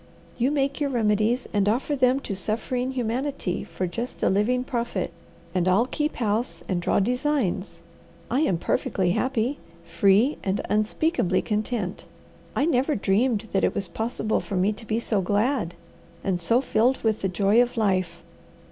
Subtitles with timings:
[0.35, 5.13] You make your remedies and offer them to suffering humanity for just a living profit,
[5.53, 7.81] and I'll keep house and draw designs.
[8.31, 12.05] I am perfectly happy, free, and unspeakably content.
[12.55, 15.75] I never dreamed that it was possible for me to be so glad,
[16.23, 18.23] and so filled with the joy of life.